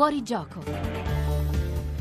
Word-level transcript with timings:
Fuori 0.00 0.22
gioco. 0.22 0.99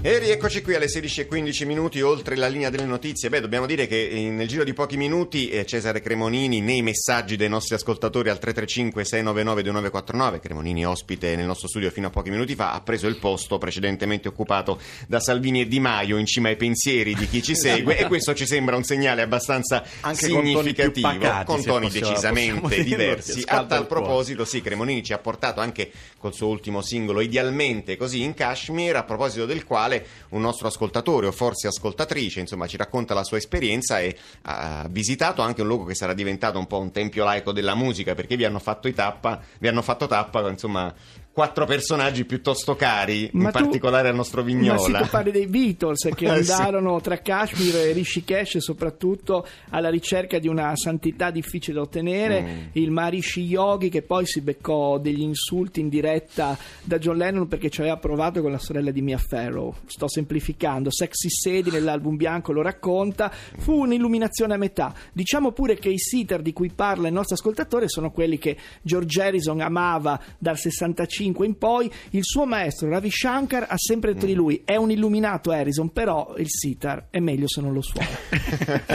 E 0.01 0.17
rieccoci 0.17 0.61
qui 0.61 0.75
alle 0.75 0.85
16.15 0.85 1.65
minuti 1.65 1.99
oltre 1.99 2.37
la 2.37 2.47
linea 2.47 2.69
delle 2.69 2.85
notizie. 2.85 3.27
Beh, 3.27 3.41
dobbiamo 3.41 3.65
dire 3.65 3.85
che 3.85 4.07
eh, 4.07 4.29
nel 4.29 4.47
giro 4.47 4.63
di 4.63 4.71
pochi 4.71 4.95
minuti 4.95 5.49
eh, 5.49 5.65
Cesare 5.65 5.99
Cremonini 5.99 6.61
nei 6.61 6.81
messaggi 6.81 7.35
dei 7.35 7.49
nostri 7.49 7.75
ascoltatori 7.75 8.29
al 8.29 8.39
335-699-2949, 8.41 10.39
Cremonini 10.39 10.85
ospite 10.85 11.35
nel 11.35 11.45
nostro 11.45 11.67
studio 11.67 11.91
fino 11.91 12.07
a 12.07 12.11
pochi 12.11 12.29
minuti 12.29 12.55
fa, 12.55 12.71
ha 12.71 12.79
preso 12.79 13.07
il 13.07 13.17
posto 13.17 13.57
precedentemente 13.57 14.29
occupato 14.29 14.79
da 15.05 15.19
Salvini 15.19 15.59
e 15.59 15.67
Di 15.67 15.81
Maio 15.81 16.15
in 16.15 16.25
cima 16.25 16.47
ai 16.47 16.55
pensieri 16.55 17.13
di 17.13 17.27
chi 17.27 17.43
ci 17.43 17.53
segue 17.59 17.97
e 17.97 18.05
questo 18.07 18.33
ci 18.33 18.45
sembra 18.45 18.77
un 18.77 18.85
segnale 18.85 19.21
abbastanza 19.21 19.83
Anche 19.99 20.27
significativo, 20.27 21.09
con 21.09 21.17
toni, 21.17 21.19
pacati, 21.19 21.45
con 21.45 21.61
toni 21.61 21.87
possiamo, 21.87 22.07
decisamente 22.07 22.59
possiamo 22.61 22.83
diversi. 22.85 23.43
A 23.47 23.65
tal 23.65 23.85
proposito, 23.85 24.45
sì, 24.45 24.61
Cremonini 24.61 25.03
ci 25.03 25.11
ha 25.11 25.17
portato 25.17 25.59
anche 25.59 25.91
col 26.17 26.33
suo 26.33 26.47
ultimo 26.47 26.81
singolo, 26.81 27.19
idealmente 27.19 27.97
così 27.97 28.21
in 28.21 28.33
Kashmir, 28.33 28.95
a 28.95 29.03
proposito 29.03 29.45
del 29.45 29.65
quale 29.65 29.87
un 30.29 30.41
nostro 30.41 30.67
ascoltatore 30.67 31.27
o 31.27 31.31
forse 31.31 31.67
ascoltatrice, 31.67 32.39
insomma, 32.39 32.67
ci 32.67 32.77
racconta 32.77 33.13
la 33.13 33.23
sua 33.23 33.37
esperienza 33.37 33.99
e 33.99 34.15
ha 34.43 34.87
visitato 34.89 35.41
anche 35.41 35.61
un 35.61 35.67
luogo 35.67 35.85
che 35.85 35.95
sarà 35.95 36.13
diventato 36.13 36.59
un 36.59 36.67
po' 36.67 36.79
un 36.79 36.91
tempio 36.91 37.23
laico 37.23 37.51
della 37.51 37.75
musica, 37.75 38.15
perché 38.15 38.35
vi 38.35 38.45
hanno 38.45 38.59
fatto, 38.59 38.91
tappa, 38.93 39.41
vi 39.59 39.67
hanno 39.67 39.81
fatto 39.81 40.07
tappa, 40.07 40.47
insomma, 40.49 40.93
quattro 41.39 41.65
personaggi 41.65 42.25
piuttosto 42.25 42.75
cari, 42.75 43.29
Ma 43.31 43.43
in 43.45 43.51
tu- 43.53 43.59
particolare 43.63 44.09
al 44.09 44.15
nostro 44.15 44.43
Vignola. 44.43 44.73
Ma 44.73 44.79
si 44.79 44.91
può 44.91 45.05
fare 45.05 45.31
dei 45.31 45.47
Beatles 45.47 46.09
che 46.13 46.25
Eh, 46.29 46.43
sì. 46.43 46.51
andarono 46.51 46.99
tra 46.99 47.17
Kashmir 47.19 47.75
e 47.77 47.91
Rishikesh 47.93 48.57
soprattutto 48.57 49.47
alla 49.69 49.89
ricerca 49.89 50.37
di 50.37 50.49
una 50.49 50.75
santità 50.75 51.31
difficile 51.31 51.75
da 51.77 51.81
ottenere, 51.83 52.41
Mm. 52.41 52.57
il 52.73 52.91
Maharishi 52.91 53.41
Yogi 53.45 53.87
che 53.87 54.01
poi 54.01 54.25
si 54.25 54.41
beccò 54.41 54.97
degli 54.97 55.21
insulti 55.21 55.79
in 55.79 55.87
diretta 55.87 56.57
da 56.83 56.97
John 56.97 57.15
Lennon 57.15 57.47
perché 57.47 57.69
ci 57.69 57.79
aveva 57.79 57.95
provato 57.95 58.41
con 58.41 58.51
la 58.51 58.57
sorella 58.59 58.91
di 58.91 59.01
Mia 59.01 59.17
Farrow. 59.17 59.73
Sto 59.85 60.09
semplificando, 60.09 60.91
Sexy 60.91 61.29
Sadie 61.29 61.71
nell'album 61.71 62.17
bianco 62.17 62.51
lo 62.51 62.61
racconta, 62.61 63.31
fu 63.59 63.79
un'illuminazione 63.83 64.55
a 64.55 64.57
metà. 64.57 64.93
Diciamo 65.13 65.53
pure 65.53 65.77
che 65.77 65.87
i 65.87 65.97
sitar 65.99 66.41
di 66.41 66.51
cui 66.51 66.69
parla 66.69 67.07
il 67.07 67.13
nostro 67.13 67.35
ascoltatore 67.35 67.87
sono 67.87 68.11
quelli 68.11 68.37
che 68.37 68.57
George 68.81 69.21
Harrison 69.21 69.61
amava 69.61 70.19
dal 70.37 70.57
65 70.57 71.27
in 71.37 71.57
poi, 71.57 71.91
il 72.11 72.23
suo 72.23 72.45
maestro 72.45 72.89
Ravi 72.89 73.09
Shankar 73.11 73.65
ha 73.69 73.77
sempre 73.77 74.13
detto 74.13 74.25
di 74.25 74.33
lui 74.33 74.61
è 74.65 74.75
un 74.75 74.91
illuminato 74.91 75.51
Harrison, 75.51 75.89
però 75.91 76.33
il 76.37 76.47
sitar 76.49 77.07
è 77.09 77.19
meglio 77.19 77.47
se 77.47 77.61
non 77.61 77.73
lo 77.73 77.81
suona. 77.81 78.07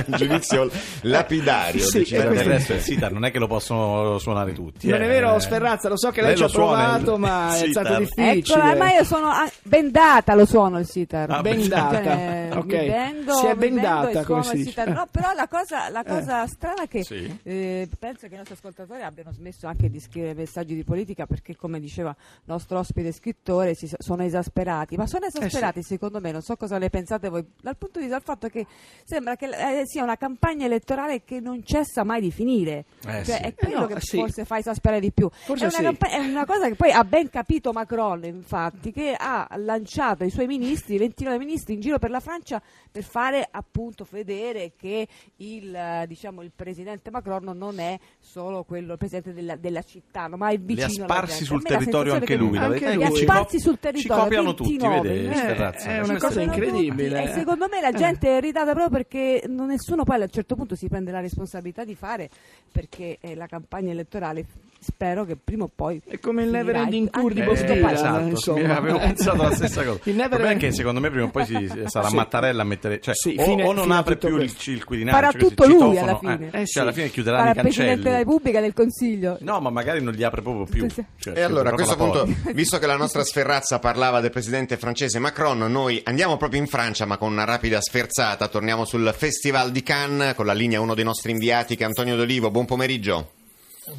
Giudizio 0.16 0.70
lapidario, 1.02 1.80
Sì, 1.84 2.04
Del 2.10 2.42
questo- 2.42 2.72
il 2.74 2.80
sitar 2.80 3.12
non 3.12 3.24
è 3.24 3.30
che 3.30 3.38
lo 3.38 3.46
possono 3.46 4.18
suonare 4.18 4.52
tutti. 4.52 4.88
Non 4.88 5.00
eh. 5.00 5.04
è 5.04 5.08
vero 5.08 5.38
Sferrazza, 5.38 5.88
lo 5.88 5.96
so 5.98 6.10
che 6.10 6.20
lei, 6.20 6.30
Lei 6.30 6.38
ci 6.38 6.44
ha 6.44 6.48
provato, 6.48 7.14
il 7.14 7.20
ma 7.20 7.54
è 7.54 7.56
sitar. 7.66 7.84
stato 7.84 7.98
difficile. 8.00 8.58
Ecco, 8.70 8.76
ma 8.78 8.92
io 8.92 9.04
sono 9.04 9.28
ah, 9.28 9.50
bendata, 9.62 10.34
lo 10.34 10.46
suono 10.46 10.78
il 10.78 10.86
sitar. 10.86 11.30
Ah, 11.30 11.40
ben 11.42 11.68
data. 11.68 12.02
Cioè, 12.02 12.48
Ok. 12.54 12.64
mi 12.64 12.86
bendo, 12.86 13.34
Si 13.34 13.46
è 13.46 13.54
bendata, 13.54 14.24
come 14.24 14.42
si 14.44 14.56
dice. 14.56 14.84
No, 14.84 15.06
però 15.10 15.32
la 15.34 15.48
cosa, 15.48 15.88
la 15.90 16.04
cosa 16.04 16.46
strana 16.46 16.82
è 16.82 16.88
che 16.88 17.02
Sì. 17.04 17.38
eh, 17.42 17.88
penso 17.98 18.26
che 18.28 18.34
i 18.34 18.36
nostri 18.36 18.54
ascoltatori 18.54 19.02
abbiano 19.02 19.32
smesso 19.32 19.66
anche 19.66 19.90
di 19.90 19.98
scrivere 20.00 20.34
messaggi 20.34 20.74
di 20.74 20.84
politica 20.84 21.26
perché, 21.26 21.56
come 21.56 21.80
diceva 21.80 22.13
nostro 22.44 22.78
ospite 22.78 23.12
scrittore, 23.12 23.74
si 23.74 23.86
so- 23.86 23.96
sono 23.98 24.22
esasperati. 24.22 24.96
Ma 24.96 25.06
sono 25.06 25.26
esasperati, 25.26 25.82
secondo 25.82 26.20
me, 26.20 26.32
non 26.32 26.42
so 26.42 26.56
cosa 26.56 26.78
ne 26.78 26.90
pensate 26.90 27.28
voi, 27.28 27.44
dal 27.60 27.76
punto 27.76 27.98
di 27.98 28.06
vista 28.06 28.18
del 28.18 28.26
fatto 28.26 28.48
che 28.48 28.66
sembra 29.04 29.36
che 29.36 29.46
eh, 29.46 29.86
sia 29.86 30.02
una 30.02 30.16
campagna 30.16 30.66
elettorale 30.66 31.22
che 31.24 31.40
non 31.40 31.62
cessa 31.64 32.04
mai 32.04 32.20
di 32.20 32.30
finire. 32.30 32.84
Eh, 33.06 33.24
Cioè, 33.24 33.36
sì. 33.36 33.42
è 33.42 33.54
quello 33.54 33.80
no, 33.80 33.86
che 33.86 34.00
sì. 34.00 34.18
forse 34.18 34.44
fa 34.44 34.58
esasperare 34.58 35.00
di 35.00 35.12
più. 35.12 35.28
È, 35.28 35.50
una 35.50 35.70
sì. 35.70 35.82
campa- 35.82 36.08
è 36.08 36.18
una 36.18 36.44
cosa 36.44 36.68
che 36.68 36.74
poi 36.74 36.90
ha 36.90 37.04
ben 37.04 37.30
capito 37.30 37.72
Macron, 37.72 38.24
infatti, 38.24 38.92
che 38.92 39.14
ha 39.16 39.48
lanciato 39.56 40.24
i 40.24 40.30
suoi 40.30 40.46
ministri, 40.46 40.98
29 40.98 41.38
ministri 41.38 41.74
in 41.74 41.80
giro 41.80 41.98
per 41.98 42.10
la 42.10 42.20
Francia 42.20 42.62
per 42.90 43.02
fare 43.02 43.46
appunto 43.50 44.06
vedere 44.10 44.72
che 44.76 45.06
il, 45.36 45.74
eh, 45.74 46.04
diciamo, 46.06 46.42
il 46.42 46.52
presidente 46.54 47.10
Macron 47.10 47.56
non 47.56 47.78
è 47.78 47.98
solo 48.18 48.64
quello, 48.64 48.92
il 48.92 48.98
presidente 48.98 49.32
della, 49.32 49.56
della 49.56 49.82
città, 49.82 50.28
ma 50.28 50.50
è 50.50 50.58
vicino 50.58 51.04
ha 51.04 51.06
alla 51.06 51.26
sparsi 51.26 51.44
sul 51.44 51.62
la 51.62 51.78
territorio 52.04 52.12
anche 52.14 52.26
che- 52.26 52.36
lui. 52.36 52.58
Anche 52.58 52.86
è 52.86 52.94
lui. 53.08 53.16
ci 53.16 53.24
cop- 53.24 53.56
sul 53.56 53.72
Ci 53.74 53.78
territorio, 53.80 54.22
copiano 54.22 54.54
tutti, 54.54 54.70
29, 54.76 55.08
vede 55.08 55.22
eh, 55.30 55.54
è 55.54 55.98
una 55.98 56.06
Questo 56.06 56.26
cosa 56.26 56.40
incredibile. 56.42 57.20
tutti. 57.20 57.30
E 57.30 57.32
secondo 57.34 57.66
me 57.70 57.80
la 57.80 57.92
gente 57.92 58.28
è 58.28 58.36
irritata 58.36 58.72
proprio 58.72 58.90
perché 58.90 59.44
non- 59.48 59.66
nessuno 59.68 60.04
poi 60.04 60.16
a 60.20 60.22
un 60.22 60.30
certo 60.30 60.54
punto 60.54 60.74
si 60.74 60.88
prende 60.88 61.10
la 61.10 61.20
responsabilità 61.20 61.84
di 61.84 61.94
fare 61.94 62.28
perché 62.70 63.18
eh, 63.20 63.34
la 63.34 63.46
campagna 63.46 63.90
elettorale 63.92 64.44
spero 64.84 65.24
che 65.24 65.34
prima 65.42 65.64
o 65.64 65.70
poi 65.74 65.98
È 66.06 66.18
come 66.18 66.42
il. 66.42 66.50
Never 66.50 66.76
Ending 66.76 67.08
Tour 67.08 67.32
di 67.32 67.42
questo 67.42 67.72
poi- 67.72 67.92
esatto, 67.92 68.26
insomma. 68.28 68.76
avevo 68.76 68.98
pensato 68.98 69.42
la 69.42 69.50
stessa 69.54 69.82
cosa. 69.82 69.98
Il 70.10 70.14
Never 70.16 70.38
è 70.40 70.42
che 70.44 70.50
Ending- 70.52 70.72
secondo 70.72 71.00
me 71.00 71.08
prima 71.10 71.24
o 71.24 71.30
poi 71.30 71.44
si, 71.46 71.70
sarà 71.86 72.08
Sì. 72.08 72.14
Mattarella 72.14 72.62
a 72.62 72.64
mettere 72.66 73.00
cioè, 73.00 73.14
Sì, 73.14 73.34
o, 73.38 73.44
fine- 73.44 73.62
o 73.64 73.72
non 73.72 73.90
apre 73.90 74.16
più 74.16 74.28
il, 74.28 74.34
questo. 74.52 74.70
il 74.70 74.84
Quirinale 74.84 75.16
Farà 75.16 75.30
cioè 75.32 75.40
tutto 75.40 75.64
lui 75.64 75.72
citofono, 75.78 76.00
alla 76.02 76.18
fine. 76.18 76.34
eh, 76.34 76.46
Eh, 76.48 76.50
cioè 76.50 76.66
sì. 76.66 76.78
alla 76.80 76.92
fine 76.92 77.08
chiuderà 77.08 77.36
farà 77.38 77.48
i 77.48 77.54
il 77.54 77.60
Presidente 77.60 77.86
cancelli 77.94 78.02
della 78.12 78.18
Repubblica 78.18 78.60
del 78.60 78.72
Consiglio 78.74 79.36
no 79.40 79.60
ma 79.60 79.70
magari 79.70 80.02
non 80.02 80.12
li 80.12 80.22
apre 80.22 80.42
proprio 80.42 80.64
più 80.66 80.82
Sì, 80.90 80.94
sì. 80.96 81.04
Cioè, 81.16 81.38
E 81.38 81.40
allora 81.42 81.70
a 81.70 81.72
chiude 81.74 81.82
questo 81.96 82.24
punto, 82.24 82.52
visto 82.52 82.78
che 82.78 82.86
la 82.86 82.96
nostra 82.96 83.24
sferrazza 83.24 83.78
parlava 83.78 84.20
del 84.20 84.30
presidente 84.30 84.76
francese 84.76 85.18
Macron, 85.18 85.58
noi 85.70 86.00
andiamo 86.04 86.36
proprio 86.36 86.60
in 86.60 86.66
Francia, 86.66 87.04
ma 87.04 87.16
con 87.16 87.32
una 87.32 87.44
rapida 87.44 87.80
sferzata. 87.80 88.48
Torniamo 88.48 88.84
sul 88.84 89.14
Festival 89.16 89.70
di 89.70 89.82
Cannes 89.82 90.34
con 90.34 90.46
la 90.46 90.52
linea 90.52 90.80
uno 90.80 90.94
dei 90.94 91.04
nostri 91.04 91.30
inviati, 91.30 91.76
che 91.76 91.82
è 91.84 91.86
Antonio 91.86 92.16
D'Olivo. 92.16 92.50
Buon 92.50 92.66
pomeriggio. 92.66 93.43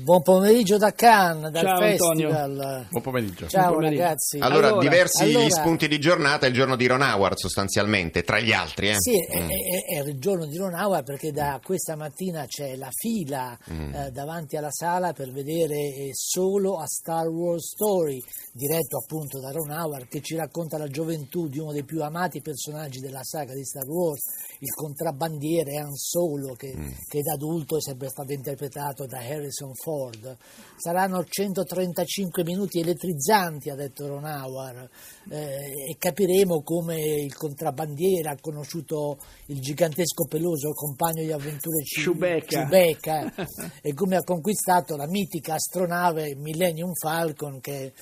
Buon 0.01 0.23
pomeriggio 0.23 0.78
da 0.78 0.91
Cannes, 0.94 1.51
dal 1.51 1.63
Ciao, 1.63 1.79
Antonio. 1.79 2.29
festival. 2.31 2.88
buon 2.90 3.03
pomeriggio 3.03 3.47
Ciao 3.47 3.62
Buon 3.68 3.73
pomeriggio. 3.75 4.01
ragazzi. 4.01 4.38
Allora, 4.40 4.68
Allora, 4.69 4.81
diversi 4.81 5.23
allora- 5.23 5.50
spunti 5.50 5.88
di 5.88 6.00
giornata, 6.00 6.47
il 6.47 6.53
giorno 6.56 6.75
di 6.75 6.88
Ron 6.88 7.01
Howard 7.03 7.35
sostanzialmente, 7.38 8.23
tra 8.23 8.40
gli 8.40 8.51
altri. 8.51 8.90
Eh? 8.90 8.96
Sì, 8.97 9.16
è, 9.23 9.40
Mm. 9.44 9.47
è- 9.50 10.00
è 10.01 10.07
il 10.07 10.18
giorno 10.19 10.47
di 10.47 10.57
Ron 10.57 10.73
Howard 10.73 11.06
perché 11.06 11.31
da 11.31 11.59
questa 11.63 11.96
mattina 11.96 12.47
c'è 12.47 12.75
la 12.78 12.90
fila 12.91 13.56
Mm. 13.72 13.94
eh, 13.94 14.09
davanti 14.12 14.57
alla 14.57 14.72
sala 14.72 15.13
per 15.13 15.31
vedere 15.31 15.75
eh, 15.75 16.09
solo 16.13 16.78
a 16.79 16.88
Star 16.88 17.28
Wars 17.28 17.69
Story, 17.73 18.19
diretto 18.53 18.97
appunto 18.97 19.40
da 19.40 19.52
Ron 19.52 19.69
Howard, 19.69 20.07
che 20.07 20.22
ci 20.22 20.35
racconta 20.35 20.79
la 20.79 20.88
gioventù 20.88 21.47
di 21.47 21.59
uno 21.59 21.72
dei 21.72 21.84
più 21.84 22.02
amati 22.02 22.41
personaggi 22.41 23.00
della 23.02 23.22
saga 23.23 23.53
di 23.53 23.63
Star 23.63 23.85
Wars, 23.88 24.23
il 24.62 24.73
contrabbandiere 24.73 25.75
Han 25.78 25.94
Solo, 25.94 26.56
che, 26.56 26.73
Mm. 26.75 26.88
che 27.07 27.22
da 27.22 27.34
adulto 27.34 27.78
è 27.78 27.81
sempre 27.81 28.07
stato 28.09 28.31
interpretato 28.31 29.06
da 29.06 29.19
Harrison 29.19 29.73
Ford. 29.75 30.37
Saranno 30.77 31.23
135 31.23 32.43
minuti 32.43 32.79
elettrizzanti, 32.79 33.69
ha 33.69 33.75
detto 33.75 34.07
Ron 34.07 34.25
Howard, 34.25 34.89
eh, 35.29 35.89
e 35.89 35.95
capiremo 35.97 36.61
come 36.63 36.99
il 36.99 37.35
contrabbandiere 37.35 38.29
ha 38.29 38.37
conosciuto 38.39 39.17
il 39.47 39.59
gigantesco 39.59 40.25
peloso 40.27 40.71
compagno 40.73 41.23
di 41.23 41.31
avventure 41.31 41.83
Chewbacca. 41.83 42.67
Chewbacca, 42.67 43.33
e 43.81 43.93
come 43.93 44.15
ha 44.15 44.23
conquistato 44.23 44.95
la 44.95 45.07
mitica 45.07 45.55
astronave 45.55 46.35
Millennium 46.35 46.93
Falcon 46.93 47.59
che 47.59 47.93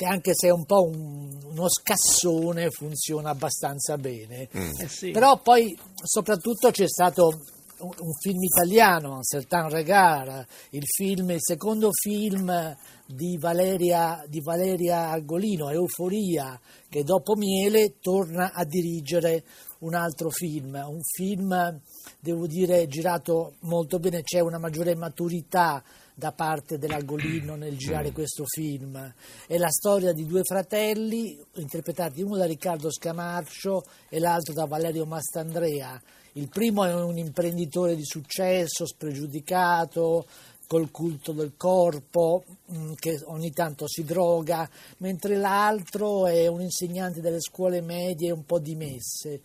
che 0.00 0.06
anche 0.06 0.30
se 0.32 0.46
è 0.46 0.50
un 0.50 0.64
po' 0.64 0.84
un- 0.84 1.38
uno 1.44 1.68
scassone 1.68 2.70
funziona 2.70 3.28
abbastanza 3.28 3.98
bene. 3.98 4.48
Eh 4.50 4.88
sì. 4.88 5.10
Però 5.10 5.38
poi 5.42 5.78
soprattutto 6.02 6.70
c'è 6.70 6.88
stato 6.88 7.38
un, 7.80 8.12
film 8.20 8.42
italiano, 8.42 9.14
Un 9.14 9.22
Certain 9.22 9.68
Regard, 9.68 10.46
il, 10.70 10.84
film, 10.86 11.30
il 11.30 11.40
secondo 11.40 11.90
film 11.92 12.76
di 13.06 13.36
Valeria, 13.38 14.24
di 14.28 14.40
Valeria 14.40 15.10
Argolino, 15.10 15.70
Euforia, 15.70 16.58
che 16.88 17.02
dopo 17.02 17.34
Miele 17.34 17.98
torna 18.00 18.52
a 18.52 18.64
dirigere 18.64 19.44
un 19.80 19.94
altro 19.94 20.30
film, 20.30 20.74
un 20.74 21.00
film 21.02 21.80
devo 22.20 22.46
dire 22.46 22.86
girato 22.86 23.54
molto 23.60 23.98
bene, 23.98 24.22
c'è 24.22 24.40
una 24.40 24.58
maggiore 24.58 24.94
maturità 24.94 25.82
da 26.14 26.32
parte 26.32 26.76
dell'Argolino 26.76 27.54
nel 27.54 27.78
girare 27.78 28.12
questo 28.12 28.44
film. 28.46 29.14
È 29.46 29.56
la 29.56 29.70
storia 29.70 30.12
di 30.12 30.26
due 30.26 30.42
fratelli, 30.44 31.42
interpretati 31.54 32.20
uno 32.20 32.36
da 32.36 32.44
Riccardo 32.44 32.90
Scamarcio 32.90 33.82
e 34.10 34.18
l'altro 34.18 34.52
da 34.52 34.66
Valerio 34.66 35.06
Mastandrea. 35.06 36.00
Il 36.34 36.48
primo 36.48 36.84
è 36.84 36.94
un 36.94 37.18
imprenditore 37.18 37.96
di 37.96 38.04
successo, 38.04 38.86
spregiudicato, 38.86 40.26
col 40.66 40.90
culto 40.92 41.32
del 41.32 41.54
corpo, 41.56 42.44
mh, 42.66 42.92
che 42.94 43.20
ogni 43.24 43.50
tanto 43.50 43.88
si 43.88 44.04
droga, 44.04 44.68
mentre 44.98 45.36
l'altro 45.36 46.26
è 46.26 46.46
un 46.46 46.60
insegnante 46.60 47.20
delle 47.20 47.40
scuole 47.40 47.80
medie 47.80 48.30
un 48.30 48.44
po' 48.44 48.60
dimesse 48.60 49.40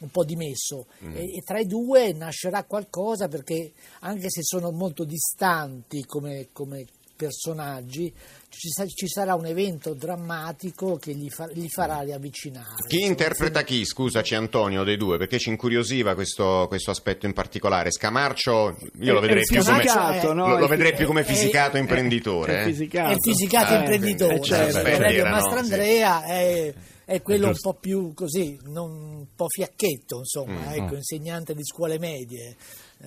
un 0.00 0.10
po' 0.10 0.24
dimesso. 0.24 0.86
E, 1.14 1.36
e 1.36 1.42
tra 1.42 1.58
i 1.58 1.66
due 1.66 2.12
nascerà 2.12 2.64
qualcosa 2.64 3.28
perché 3.28 3.72
anche 4.00 4.28
se 4.28 4.42
sono 4.42 4.70
molto 4.70 5.04
distanti 5.04 6.04
come, 6.04 6.48
come 6.52 6.84
personaggi, 7.16 8.12
ci, 8.48 8.68
sa- 8.70 8.86
ci 8.86 9.08
sarà 9.08 9.34
un 9.34 9.46
evento 9.46 9.94
drammatico 9.94 10.96
che 10.96 11.14
gli, 11.14 11.28
fa- 11.30 11.48
gli 11.52 11.66
farà 11.68 12.00
riavvicinare. 12.00 12.74
Chi 12.86 13.02
interpreta 13.02 13.62
chi? 13.64 13.84
Scusaci 13.84 14.34
Antonio 14.34 14.84
dei 14.84 14.96
due, 14.96 15.16
perché 15.18 15.38
ci 15.38 15.48
incuriosiva 15.48 16.14
questo, 16.14 16.66
questo 16.68 16.90
aspetto 16.90 17.26
in 17.26 17.32
particolare. 17.32 17.90
Scamarcio, 17.90 18.76
io 19.00 19.12
lo 19.14 19.20
vedrei 19.20 19.42
più 19.44 19.62
come, 19.62 19.80
fisicato, 19.80 20.32
no? 20.32 20.48
lo, 20.48 20.58
lo 20.58 20.64
È- 20.66 20.68
vedrei 20.68 20.94
più 20.94 21.06
come 21.06 21.24
fisicato 21.24 21.76
è- 21.76 21.80
imprenditore. 21.80 22.58
È 22.58 22.60
eh. 22.60 22.64
fisicato. 22.66 23.10
È 23.12 23.16
fisicato 23.20 23.72
Eh, 23.72 23.76
imprenditore, 23.78 24.34
eh, 24.36 24.40
certo. 24.42 24.82
Beh, 24.82 24.92
Aurelio 24.92 25.20
era, 25.20 25.30
no? 25.30 25.36
Mastrandrea 25.36 26.24
è, 26.24 26.74
è 27.06 27.22
quello 27.22 27.46
un 27.46 27.56
po' 27.60 27.74
più 27.74 28.12
così, 28.14 28.58
non, 28.64 28.90
un 28.90 29.26
po' 29.34 29.46
fiacchetto, 29.48 30.18
insomma, 30.18 30.60
Mm. 30.70 30.72
ecco, 30.72 30.94
insegnante 30.96 31.54
di 31.54 31.64
scuole 31.64 31.98
medie. 31.98 32.56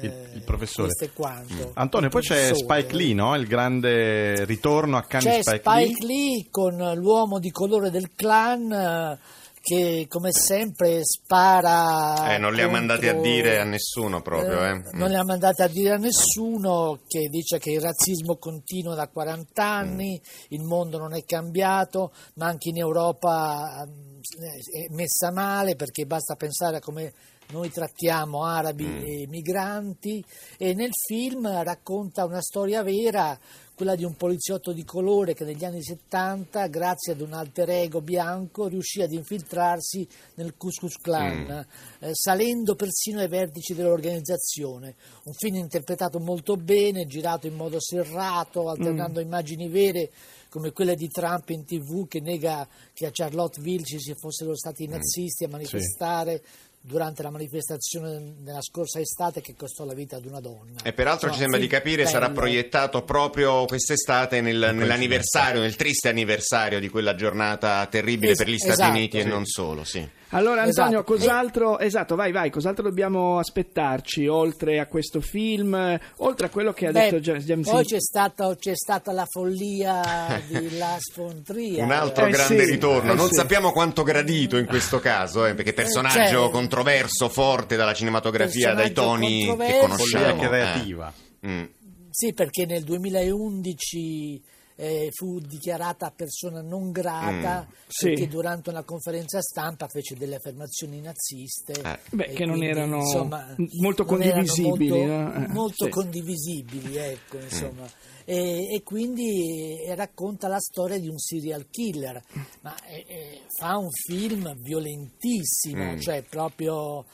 Il- 0.01 0.05
eh, 0.05 0.29
il 0.35 0.41
professore. 0.43 0.87
Questo 0.93 1.03
è 1.05 1.13
quanto. 1.13 1.71
Antonio, 1.73 2.09
poi 2.09 2.21
c'è 2.21 2.47
Professore. 2.49 2.79
Spike 2.81 2.95
Lee, 2.95 3.13
no? 3.13 3.35
Il 3.35 3.47
grande 3.47 4.45
ritorno 4.45 4.97
a 4.97 5.03
Cannes 5.03 5.39
Spike, 5.41 5.61
Spike 5.63 6.05
Lee 6.05 6.47
con 6.49 6.75
l'uomo 6.95 7.39
di 7.39 7.49
colore 7.51 7.89
del 7.91 8.11
clan 8.15 8.71
eh, 8.71 9.19
che 9.61 10.05
come 10.07 10.31
sempre 10.31 11.01
spara. 11.03 12.33
Eh, 12.33 12.37
non 12.37 12.53
li 12.53 12.61
ha 12.61 12.69
mandati 12.69 13.07
a 13.07 13.13
dire 13.13 13.59
a 13.59 13.63
nessuno 13.63 14.21
proprio. 14.21 14.65
Eh. 14.65 14.81
Non 14.93 15.09
li 15.09 15.15
ha 15.15 15.23
mandati 15.23 15.61
a 15.61 15.67
dire 15.67 15.93
a 15.93 15.97
nessuno 15.97 16.99
che 17.07 17.27
dice 17.27 17.59
che 17.59 17.71
il 17.71 17.81
razzismo 17.81 18.37
continua 18.37 18.95
da 18.95 19.07
40 19.07 19.63
anni, 19.63 20.21
il 20.49 20.63
mondo 20.63 20.97
non 20.97 21.13
è 21.13 21.23
cambiato, 21.23 22.11
ma 22.35 22.47
anche 22.47 22.69
in 22.69 22.77
Europa 22.77 23.85
ehm, 23.85 24.21
è 24.21 24.93
messa 24.93 25.31
male 25.31 25.75
perché 25.75 26.05
basta 26.05 26.35
pensare 26.35 26.77
a 26.77 26.81
come 26.81 27.13
noi 27.51 27.71
trattiamo 27.71 28.43
arabi 28.43 28.85
e 28.85 29.27
migranti 29.27 30.23
e 30.57 30.75
nel 30.75 30.91
film 31.07 31.47
racconta 31.63 32.25
una 32.25 32.41
storia 32.41 32.83
vera 32.83 33.37
quella 33.79 33.95
di 33.95 34.03
un 34.03 34.17
poliziotto 34.17 34.73
di 34.73 34.83
colore 34.83 35.33
che 35.33 35.45
negli 35.45 35.63
anni 35.63 35.81
70, 35.81 36.67
grazie 36.67 37.13
ad 37.13 37.21
un 37.21 37.31
alter 37.31 37.69
ego 37.69 38.01
bianco, 38.01 38.67
riuscì 38.67 39.01
ad 39.01 39.13
infiltrarsi 39.13 40.05
nel 40.33 40.57
Ku 40.57 40.67
Klux 40.67 40.97
Klan, 40.97 41.65
eh, 41.99 42.09
salendo 42.11 42.75
persino 42.75 43.21
ai 43.21 43.29
vertici 43.29 43.73
dell'organizzazione. 43.73 44.95
Un 45.23 45.31
film 45.31 45.55
interpretato 45.55 46.19
molto 46.19 46.57
bene, 46.57 47.05
girato 47.05 47.47
in 47.47 47.55
modo 47.55 47.79
serrato, 47.79 48.67
alternando 48.67 49.21
immagini 49.21 49.69
vere 49.69 50.11
come 50.49 50.71
quelle 50.73 50.95
di 50.95 51.07
Trump 51.07 51.47
in 51.49 51.63
tv 51.63 52.05
che 52.07 52.19
nega 52.19 52.67
che 52.91 53.05
a 53.05 53.11
Charlottesville 53.13 53.83
ci 53.83 53.99
fossero 54.15 54.55
stati 54.57 54.83
i 54.83 54.87
nazisti 54.87 55.45
a 55.45 55.47
manifestare 55.47 56.41
durante 56.81 57.21
la 57.23 57.29
manifestazione 57.29 58.35
della 58.39 58.61
scorsa 58.61 58.99
estate 58.99 59.41
che 59.41 59.53
costò 59.55 59.85
la 59.85 59.93
vita 59.93 60.15
ad 60.15 60.25
una 60.25 60.39
donna. 60.39 60.81
E 60.83 60.93
peraltro 60.93 61.27
ci 61.29 61.35
Insomma, 61.41 61.51
sembra 61.51 61.59
di 61.59 61.67
capire 61.67 62.05
sarà 62.05 62.27
bello. 62.27 62.39
proiettato 62.39 63.03
proprio 63.03 63.65
quest'estate 63.65 64.41
nel- 64.41 64.71
nell'anniversario, 64.73 65.61
nel 65.61 65.75
triste 65.75 66.09
anniversario 66.09 66.79
di 66.79 66.89
quella 66.89 67.15
giornata 67.15 67.85
terribile 67.87 68.31
Es- 68.31 68.37
per 68.37 68.47
gli 68.49 68.57
Stati 68.57 68.71
esatto, 68.73 68.91
Uniti 68.91 69.17
e 69.17 69.21
sì. 69.23 69.27
non 69.27 69.45
solo, 69.45 69.83
sì. 69.83 70.09
Allora 70.31 70.61
Antonio, 70.61 70.99
Esatto. 70.99 71.03
cos'altro, 71.13 71.79
esatto, 71.79 72.15
vai 72.15 72.31
vai, 72.31 72.51
cos'altro 72.51 72.83
dobbiamo 72.83 73.39
aspettarci 73.39 74.27
oltre 74.27 74.79
a 74.79 74.85
questo 74.85 75.21
film, 75.21 75.73
eh, 75.73 75.99
oltre 76.17 76.45
a 76.45 76.49
quello 76.49 76.71
che 76.71 76.85
ha 76.87 76.91
Beh, 76.91 77.09
detto 77.09 77.19
James 77.19 77.67
poi 77.67 77.83
c'è 77.83 77.99
stata, 77.99 78.55
c'è 78.55 78.75
stata 78.75 79.11
la 79.11 79.25
follia 79.27 80.39
di 80.47 80.75
Lars 80.77 81.15
von 81.15 81.41
Trier. 81.43 81.83
Un 81.83 81.91
altro 81.91 82.27
Eh, 82.27 82.29
grande 82.29 82.63
sì, 82.65 82.71
ritorno, 82.71 83.11
eh, 83.13 83.15
non 83.15 83.27
sì. 83.29 83.35
sappiamo 83.35 83.71
quanto 83.71 84.03
gradito 84.03 84.57
in 84.57 84.67
questo 84.67 84.99
caso, 84.99 85.45
eh, 85.47 85.55
perché 85.55 85.73
personaggio 85.73 86.29
cioè- 86.29 86.51
controverso, 86.51 87.27
forte 87.27 87.75
dalla 87.75 87.93
cinematografia, 87.95 88.73
dai 88.75 88.91
toni 88.91 89.45
che 89.57 89.79
conosciamo. 89.81 90.25
Follia 90.35 90.47
creativa. 90.47 91.13
eh. 91.41 91.47
Mm. 91.47 91.63
Sì, 92.11 92.33
perché 92.33 92.65
nel 92.65 92.83
2011 92.83 94.41
eh, 94.81 95.09
fu 95.11 95.39
dichiarata 95.39 96.09
persona 96.15 96.61
non 96.61 96.91
grata 96.91 97.67
Mm, 97.67 97.73
sì. 97.87 98.05
perché 98.07 98.27
durante 98.29 98.69
una 98.69 98.83
conferenza 98.83 99.41
stampa 99.41 99.87
fece 99.89 100.15
delle 100.15 100.35
affermazioni 100.35 101.01
naziste. 101.01 101.73
Eh. 101.73 101.99
Beh, 102.11 102.23
e 102.25 102.33
che 102.33 102.45
non 102.45 102.63
erano 102.63 102.97
insomma, 102.99 103.53
molto 103.81 104.05
non 104.05 104.21
erano 104.21 104.45
condivisibili, 104.45 104.89
molto, 105.05 105.13
no? 105.13 105.33
Eh, 105.33 105.47
molto 105.49 105.83
sì. 105.85 105.89
condivisibili, 105.91 106.95
ecco, 106.95 107.37
insomma. 107.39 107.87
E, 108.23 108.75
e 108.75 108.83
quindi 108.83 109.81
eh, 109.83 109.95
racconta 109.95 110.47
la 110.47 110.59
storia 110.59 110.97
di 110.99 111.09
un 111.09 111.17
serial 111.17 111.67
killer, 111.69 112.23
ma 112.61 112.73
eh, 112.85 113.03
eh, 113.07 113.41
fa 113.57 113.75
un 113.77 113.89
film 113.89 114.55
violentissimo, 114.61 115.93
Mm. 115.93 115.97
cioè 115.99 116.21
proprio 116.21 117.05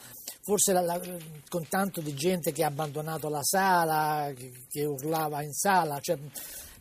forse 0.44 0.72
la- 0.74 0.82
la- 0.82 1.02
con 1.50 1.66
tanto 1.68 2.02
di 2.02 2.14
gente 2.14 2.52
che 2.52 2.64
ha 2.64 2.68
abbandonato 2.68 3.30
la 3.30 3.42
sala, 3.42 4.32
che, 4.36 4.52
che 4.70 4.86
urlava 4.86 5.42
in 5.42 5.52
sala, 5.54 6.00
cioè, 6.00 6.18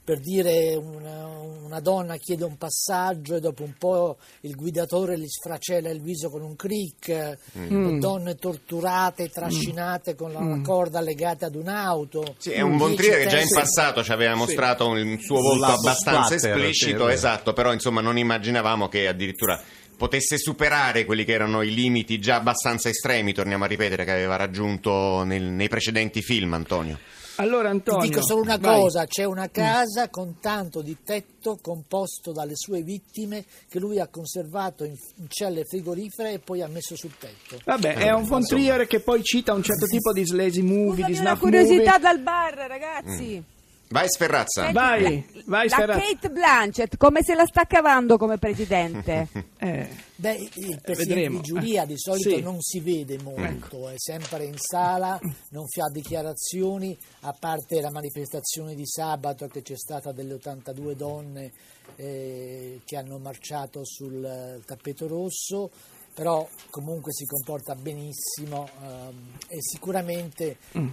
per 0.04 0.20
dire 0.20 0.74
una, 0.74 1.26
una 1.64 1.80
donna 1.80 2.16
chiede 2.16 2.44
un 2.44 2.58
passaggio 2.58 3.36
e 3.36 3.40
dopo 3.40 3.62
un 3.62 3.72
po' 3.78 4.18
il 4.42 4.54
guidatore 4.54 5.18
gli 5.18 5.26
sfracella 5.26 5.88
il 5.88 6.02
viso 6.02 6.28
con 6.28 6.42
un 6.42 6.54
crick, 6.56 7.38
Mm. 7.56 7.98
donne 8.00 8.34
torturate, 8.34 9.30
trascinate 9.30 10.14
con 10.14 10.32
la 10.32 10.60
corda 10.62 11.00
legate 11.00 11.46
ad 11.46 11.54
un'auto. 11.54 12.34
Sì, 12.38 12.50
è 12.50 12.60
un 12.60 12.76
Trier 12.94 13.22
che 13.22 13.26
già 13.28 13.40
in 13.40 13.48
passato 13.48 14.02
ci 14.02 14.12
aveva 14.12 14.34
mostrato 14.34 14.88
un 14.88 15.18
suo 15.20 15.40
volto 15.40 15.60
lato 15.60 15.72
abbastanza 15.78 16.36
splatter, 16.36 16.56
esplicito, 16.58 17.06
sì, 17.06 17.12
esatto, 17.12 17.52
però 17.52 17.72
insomma 17.72 18.00
non 18.00 18.18
immaginavamo 18.18 18.88
che 18.88 19.08
addirittura 19.08 19.60
potesse 19.96 20.36
superare 20.38 21.04
quelli 21.04 21.24
che 21.24 21.32
erano 21.32 21.62
i 21.62 21.72
limiti 21.72 22.18
già 22.18 22.36
abbastanza 22.36 22.88
estremi, 22.88 23.32
torniamo 23.32 23.64
a 23.64 23.68
ripetere, 23.68 24.04
che 24.04 24.10
aveva 24.10 24.36
raggiunto 24.36 25.22
nel- 25.24 25.42
nei 25.42 25.68
precedenti 25.68 26.20
film, 26.20 26.52
Antonio. 26.52 26.98
Allora 27.36 27.68
Ti 27.68 27.74
Antonio, 27.74 28.08
dico 28.08 28.22
solo 28.22 28.42
una 28.42 28.56
vai. 28.56 28.80
cosa, 28.80 29.06
c'è 29.06 29.24
una 29.24 29.48
casa 29.50 30.08
con 30.08 30.38
tanto 30.40 30.82
di 30.82 30.96
tetto 31.04 31.58
composto 31.60 32.32
dalle 32.32 32.54
sue 32.54 32.82
vittime 32.82 33.44
che 33.68 33.78
lui 33.78 33.98
ha 33.98 34.06
conservato 34.08 34.84
in, 34.84 34.94
celle 35.28 35.64
frigorifere 35.64 36.32
e 36.32 36.38
poi 36.38 36.62
ha 36.62 36.68
messo 36.68 36.96
sul 36.96 37.12
tetto. 37.18 37.58
Vabbè, 37.64 37.94
è 37.96 38.12
un 38.12 38.24
Von. 38.24 38.42
Trier 38.44 38.86
che 38.86 39.00
poi 39.00 39.22
cita 39.22 39.52
un 39.52 39.62
certo 39.62 39.86
tipo 39.90 40.12
di 40.12 40.24
slazy 40.24 40.62
movie, 40.62 41.04
di 41.06 41.14
Scusami 41.14 41.18
una 41.18 41.28
snuff 41.30 41.40
curiosità 41.40 41.92
movie. 41.92 41.98
dal 42.00 42.20
bar, 42.20 42.54
ragazzi. 42.54 43.44
Vai 43.88 44.08
Sferrazza. 44.08 44.62
Senti, 44.62 44.72
Vai, 44.74 45.02
la, 45.02 45.42
vai, 45.44 45.68
la 45.68 45.74
Sferrazza. 45.76 46.00
Kate 46.00 46.30
Blanchett 46.30 46.96
come 46.96 47.22
se 47.22 47.34
la 47.34 47.44
sta 47.46 47.64
cavando 47.64 48.16
come 48.16 48.38
presidente? 48.38 49.28
Eh, 49.64 49.88
Beh, 50.16 50.34
il 50.34 50.78
presidente 50.82 50.94
vedremo. 50.94 51.36
di 51.38 51.42
giuria 51.42 51.86
di 51.86 51.94
solito 51.96 52.28
Sì. 52.28 52.42
non 52.42 52.60
si 52.60 52.80
vede 52.80 53.16
molto, 53.22 53.88
è 53.88 53.94
sempre 53.96 54.44
in 54.44 54.58
sala, 54.58 55.18
non 55.50 55.66
fa 55.68 55.88
dichiarazioni, 55.90 56.94
a 57.20 57.32
parte 57.32 57.80
la 57.80 57.90
manifestazione 57.90 58.74
di 58.74 58.86
sabato 58.86 59.46
che 59.46 59.62
c'è 59.62 59.76
stata 59.76 60.12
delle 60.12 60.34
82 60.34 60.96
donne 60.96 61.52
eh, 61.96 62.80
che 62.84 62.96
hanno 62.98 63.16
marciato 63.18 63.86
sul 63.86 64.22
eh, 64.22 64.60
tappeto 64.66 65.06
rosso, 65.06 65.70
però 66.12 66.46
comunque 66.68 67.12
si 67.14 67.24
comporta 67.24 67.74
benissimo 67.74 68.68
ehm, 68.82 69.30
e 69.48 69.56
sicuramente 69.62 70.58
Mm. 70.76 70.88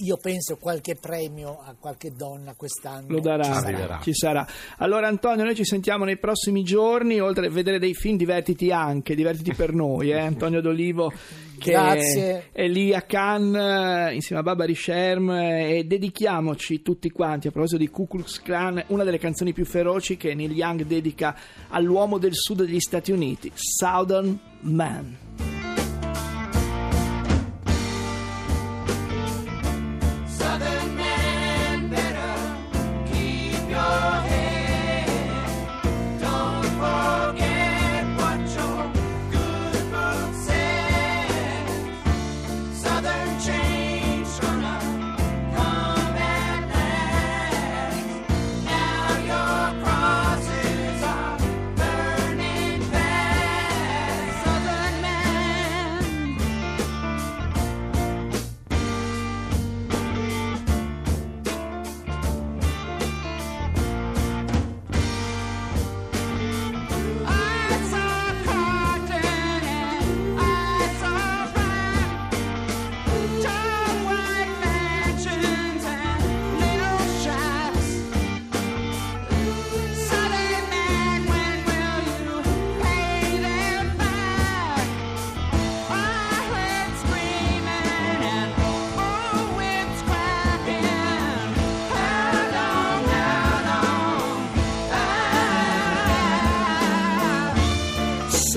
Io 0.00 0.16
penso 0.16 0.56
qualche 0.56 0.94
premio 0.94 1.60
a 1.64 1.74
qualche 1.78 2.12
donna 2.12 2.54
quest'anno 2.54 3.06
lo 3.08 3.20
darà, 3.20 3.44
ci 3.44 3.52
sarà. 3.52 4.00
Ci 4.02 4.14
sarà. 4.14 4.46
Allora 4.78 5.08
Antonio, 5.08 5.44
noi 5.44 5.54
ci 5.54 5.64
sentiamo 5.64 6.04
nei 6.04 6.18
prossimi 6.18 6.62
giorni, 6.62 7.18
oltre 7.20 7.46
a 7.46 7.50
vedere 7.50 7.78
dei 7.78 7.94
film, 7.94 8.16
divertiti 8.16 8.70
anche, 8.70 9.14
divertiti 9.14 9.54
per 9.54 9.72
noi, 9.72 10.10
eh? 10.10 10.20
Antonio 10.20 10.60
D'Olivo 10.60 11.12
che 11.58 11.72
Grazie. 11.72 12.50
è 12.52 12.68
lì 12.68 12.94
a 12.94 13.02
Cannes 13.02 14.10
eh, 14.10 14.14
insieme 14.14 14.40
a 14.40 14.44
Barbara 14.44 14.72
Sherm 14.72 15.30
eh, 15.30 15.78
e 15.78 15.84
dedichiamoci 15.84 16.82
tutti 16.82 17.10
quanti, 17.10 17.48
a 17.48 17.50
proposito 17.50 17.78
di 17.78 17.88
Ku 17.88 18.06
Klux 18.06 18.40
Klan, 18.40 18.84
una 18.88 19.04
delle 19.04 19.18
canzoni 19.18 19.52
più 19.52 19.64
feroci 19.64 20.16
che 20.16 20.34
Neil 20.34 20.52
Young 20.52 20.84
dedica 20.84 21.36
all'uomo 21.68 22.18
del 22.18 22.34
sud 22.34 22.64
degli 22.64 22.80
Stati 22.80 23.10
Uniti, 23.10 23.50
Southern 23.54 24.38
Man. 24.60 25.57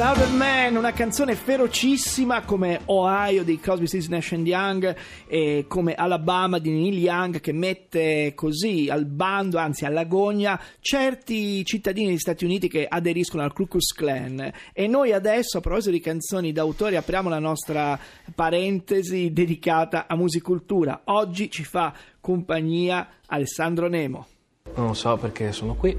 Southern 0.04 0.36
Man, 0.36 0.76
una 0.78 0.94
canzone 0.94 1.36
ferocissima 1.36 2.42
come 2.42 2.80
Ohio 2.86 3.44
di 3.44 3.60
Cosby, 3.60 3.86
Stills, 3.86 4.08
Nash 4.08 4.32
Young 4.32 4.96
e 5.28 5.66
come 5.68 5.94
Alabama 5.94 6.58
di 6.58 6.72
Neil 6.72 6.98
Young 6.98 7.40
che 7.40 7.52
mette 7.52 8.34
così 8.34 8.90
al 8.90 9.06
bando, 9.06 9.60
anzi 9.60 9.86
all'agonia, 9.86 10.60
certi 10.80 11.64
cittadini 11.66 12.08
degli 12.08 12.18
Stati 12.18 12.46
Uniti 12.46 12.68
che 12.68 12.88
aderiscono 12.90 13.44
al 13.44 13.54
Ku 13.54 13.68
Klux 13.68 13.94
Klan. 13.94 14.52
E 14.74 14.88
noi 14.88 15.14
adesso, 15.14 15.60
a 15.60 15.62
proposito 15.62 15.92
di 15.92 16.00
canzoni 16.00 16.52
d'autore, 16.52 16.98
apriamo 16.98 17.30
la 17.30 17.38
nostra 17.38 18.00
parentesi 18.34 19.32
dedicata 19.32 20.08
a 20.08 20.16
musicultura. 20.16 21.02
Oggi 21.06 21.52
ci 21.52 21.64
fa 21.64 21.94
compagnia 22.20 23.08
Alessandro 23.28 23.88
Nemo. 23.88 24.26
Non 24.74 24.96
so 24.96 25.16
perché 25.18 25.52
sono 25.52 25.76
qui 25.76 25.96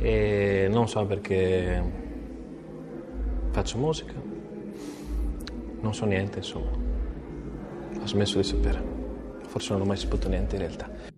e 0.00 0.66
non 0.68 0.86
so 0.86 1.06
perché 1.06 2.10
faccio 3.52 3.76
musica. 3.76 4.14
Non 5.80 5.94
so 5.94 6.06
niente, 6.06 6.38
insomma. 6.38 6.70
Ho 6.70 8.06
smesso 8.06 8.38
di 8.38 8.44
sapere. 8.44 8.82
Forse 9.46 9.72
non 9.72 9.82
ho 9.82 9.84
mai 9.84 9.96
saputo 9.98 10.28
niente 10.28 10.56
in 10.56 10.62
realtà. 10.62 11.11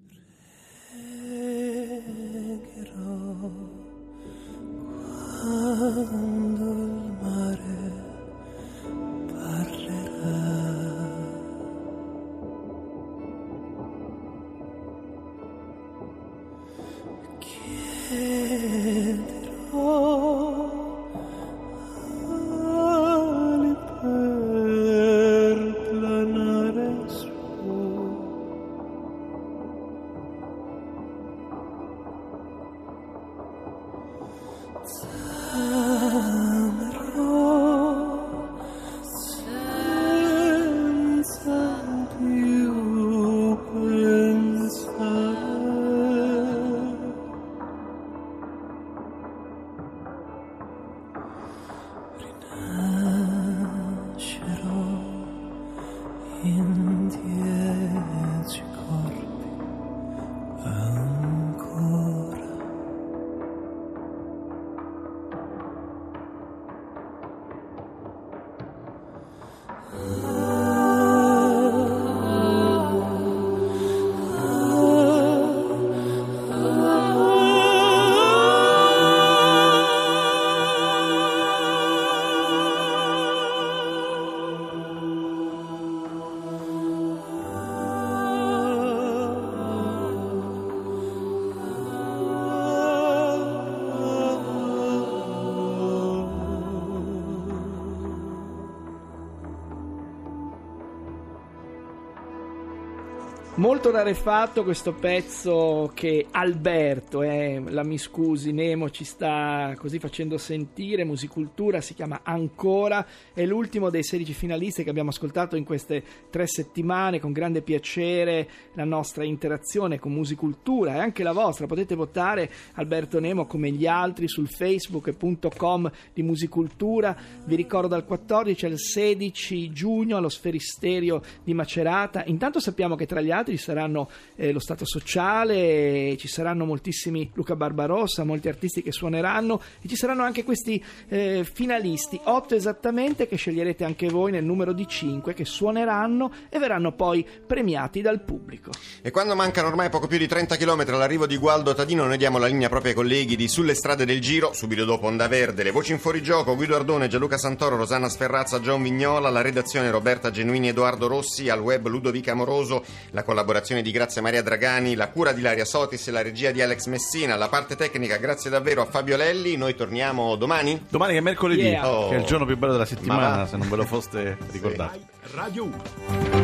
Molto 103.56 103.92
rarefatto 103.92 104.64
questo 104.64 104.92
pezzo 104.92 105.92
che 105.94 106.26
Alberto, 106.32 107.22
eh, 107.22 107.62
la 107.68 107.84
mi 107.84 107.98
scusi 107.98 108.50
Nemo, 108.50 108.90
ci 108.90 109.04
sta 109.04 109.72
così 109.78 110.00
facendo 110.00 110.38
sentire, 110.38 111.04
Musicultura, 111.04 111.80
si 111.80 111.94
chiama 111.94 112.22
Ancora, 112.24 113.06
è 113.32 113.46
l'ultimo 113.46 113.90
dei 113.90 114.02
16 114.02 114.32
finalisti 114.32 114.82
che 114.82 114.90
abbiamo 114.90 115.10
ascoltato 115.10 115.54
in 115.54 115.62
queste 115.62 116.02
tre 116.30 116.48
settimane, 116.48 117.20
con 117.20 117.30
grande 117.30 117.62
piacere 117.62 118.48
la 118.72 118.82
nostra 118.82 119.22
interazione 119.22 120.00
con 120.00 120.10
Musicultura 120.10 120.96
e 120.96 120.98
anche 120.98 121.22
la 121.22 121.32
vostra, 121.32 121.68
potete 121.68 121.94
votare 121.94 122.50
Alberto 122.72 123.20
Nemo 123.20 123.46
come 123.46 123.70
gli 123.70 123.86
altri 123.86 124.26
sul 124.26 124.48
facebook.com 124.48 125.92
di 126.12 126.24
Musicultura, 126.24 127.16
vi 127.44 127.54
ricordo 127.54 127.86
dal 127.86 128.04
14 128.04 128.66
al 128.66 128.78
16 128.80 129.70
giugno 129.70 130.16
allo 130.16 130.28
Sferisterio 130.28 131.22
di 131.44 131.54
Macerata, 131.54 132.24
intanto 132.26 132.58
sappiamo 132.58 132.96
che 132.96 133.06
tra 133.06 133.20
gli 133.20 133.30
altri 133.30 133.42
ci 133.50 133.58
saranno 133.58 134.08
eh, 134.36 134.52
lo 134.52 134.58
Stato 134.58 134.84
Sociale, 134.84 136.16
ci 136.16 136.28
saranno 136.28 136.64
moltissimi 136.64 137.30
Luca 137.34 137.56
Barbarossa, 137.56 138.24
molti 138.24 138.48
artisti 138.48 138.82
che 138.82 138.92
suoneranno 138.92 139.60
e 139.82 139.88
ci 139.88 139.96
saranno 139.96 140.22
anche 140.22 140.44
questi 140.44 140.82
eh, 141.08 141.46
finalisti, 141.50 142.20
otto 142.24 142.54
esattamente 142.54 143.26
che 143.28 143.36
sceglierete 143.36 143.84
anche 143.84 144.08
voi 144.08 144.30
nel 144.30 144.44
numero 144.44 144.72
di 144.72 144.86
5 144.86 145.34
che 145.34 145.44
suoneranno 145.44 146.32
e 146.48 146.58
verranno 146.58 146.92
poi 146.92 147.26
premiati 147.46 148.00
dal 148.00 148.22
pubblico. 148.22 148.70
E 149.02 149.10
quando 149.10 149.34
mancano 149.34 149.68
ormai 149.68 149.90
poco 149.90 150.06
più 150.06 150.18
di 150.18 150.26
30 150.26 150.56
km 150.56 150.84
all'arrivo 150.88 151.26
di 151.26 151.36
Gualdo 151.36 151.74
Tadino, 151.74 152.04
noi 152.04 152.16
diamo 152.16 152.38
la 152.38 152.46
linea 152.46 152.68
proprio 152.68 152.90
ai 152.90 152.96
colleghi 152.96 153.36
di 153.36 153.48
Sulle 153.48 153.74
strade 153.74 154.04
del 154.04 154.20
Giro, 154.20 154.52
subito 154.52 154.84
dopo 154.84 155.06
Onda 155.06 155.28
Verde, 155.28 155.62
le 155.62 155.70
voci 155.70 155.92
in 155.92 155.98
fuorigioco, 155.98 156.54
Guido 156.54 156.76
Ardone, 156.76 157.08
Gianluca 157.08 157.36
Santoro, 157.36 157.76
Rosanna 157.76 158.08
Sferrazza, 158.08 158.60
John 158.60 158.82
Vignola, 158.82 159.30
la 159.30 159.42
redazione 159.42 159.90
Roberta 159.90 160.30
Genuini, 160.30 160.68
Edoardo 160.68 161.06
Rossi, 161.06 161.48
al 161.48 161.60
web 161.60 161.86
Ludovica 161.86 162.32
Amoroso, 162.32 162.84
la 163.10 163.22
collaborazione 163.22 163.33
di 163.82 163.90
Grazia 163.90 164.22
Maria 164.22 164.42
Dragani, 164.42 164.94
la 164.94 165.08
cura 165.08 165.32
di 165.32 165.40
Laria 165.40 165.64
Sotis 165.64 166.06
e 166.06 166.10
la 166.10 166.22
regia 166.22 166.50
di 166.50 166.62
Alex 166.62 166.86
Messina, 166.86 167.34
la 167.36 167.48
parte 167.48 167.74
tecnica 167.76 168.16
grazie 168.16 168.50
davvero 168.50 168.82
a 168.82 168.84
Fabio 168.86 169.16
Lelli, 169.16 169.56
noi 169.56 169.74
torniamo 169.74 170.36
domani. 170.36 170.84
Domani 170.88 171.12
che 171.12 171.18
è 171.18 171.22
mercoledì, 171.22 171.62
Yeah. 171.64 171.88
Oh. 171.90 172.08
che 172.10 172.16
è 172.16 172.18
il 172.18 172.24
giorno 172.24 172.44
più 172.46 172.56
bello 172.56 172.72
della 172.72 172.84
Ma 172.84 172.90
settimana, 172.90 173.36
va. 173.36 173.46
se 173.46 173.56
non 173.56 173.68
ve 173.68 173.76
lo 173.76 173.84
foste 173.84 174.36
ricordato. 174.52 174.98
Radio 175.32 175.64
1. 175.64 176.43